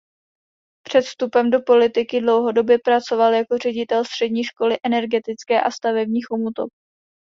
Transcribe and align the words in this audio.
Před 0.85 1.01
vstupem 1.01 1.49
do 1.49 1.61
politiky 1.61 2.19
dlouhodobě 2.21 2.79
pracoval 2.79 3.33
jako 3.33 3.57
ředitel 3.57 4.05
Střední 4.05 4.43
školy 4.43 4.77
energetické 4.83 5.61
a 5.61 5.71
stavební 5.71 6.21
Chomutov. 6.21 6.69